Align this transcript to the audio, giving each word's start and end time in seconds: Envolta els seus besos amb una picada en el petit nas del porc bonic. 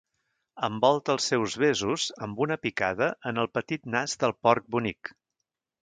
Envolta 0.67 1.13
els 1.15 1.27
seus 1.31 1.57
besos 1.65 2.07
amb 2.29 2.43
una 2.47 2.59
picada 2.65 3.13
en 3.33 3.45
el 3.45 3.53
petit 3.59 3.89
nas 3.99 4.21
del 4.25 4.39
porc 4.49 4.71
bonic. 4.79 5.15